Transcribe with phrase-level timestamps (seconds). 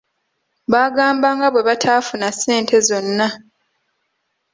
[0.71, 3.27] Baagamba nga bwe bataafuna ssente zonna.